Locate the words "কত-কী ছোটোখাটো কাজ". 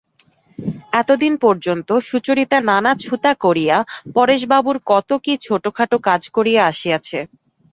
4.85-6.21